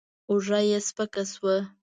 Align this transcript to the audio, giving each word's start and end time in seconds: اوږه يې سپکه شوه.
اوږه 0.29 0.59
يې 0.69 0.77
سپکه 0.87 1.23
شوه. 1.31 1.55